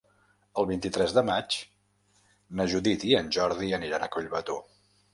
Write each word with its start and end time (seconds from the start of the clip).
El 0.61 0.67
vint-i-tres 0.71 1.13
de 1.17 1.23
maig 1.27 1.59
na 2.61 2.69
Judit 2.75 3.09
i 3.13 3.17
en 3.23 3.33
Jordi 3.39 3.73
aniran 3.83 4.11
a 4.11 4.13
Collbató. 4.19 4.63